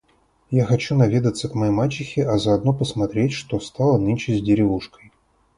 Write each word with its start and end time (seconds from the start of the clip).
Я 0.49 0.65
хочу 0.65 0.95
наведаться 0.95 1.47
к 1.47 1.53
моей 1.53 1.71
мачехе, 1.71 2.27
а 2.27 2.39
заодно 2.39 2.73
посмотреть, 2.73 3.33
что 3.33 3.59
стало 3.59 3.99
нынче 3.99 4.35
с 4.35 4.41
деревушкой. 4.41 5.11